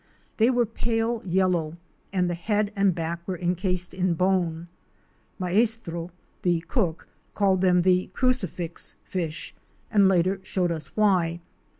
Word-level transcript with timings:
They 0.37 0.49
were 0.49 0.65
pale 0.65 1.21
yellow, 1.23 1.73
and 2.11 2.27
the 2.27 2.33
head 2.33 2.73
and 2.75 2.95
back 2.95 3.21
were 3.27 3.37
encased 3.37 3.93
in 3.93 4.15
bone; 4.15 4.67
Maestro 5.37 6.09
—the 6.41 6.61
cook— 6.67 7.07
called 7.35 7.61
them 7.61 7.83
the 7.83 8.07
crucifix 8.11 8.95
fish, 9.03 9.53
and 9.91 10.07
later 10.09 10.39
showed 10.41 10.71
us 10.71 10.87
why. 10.97 11.39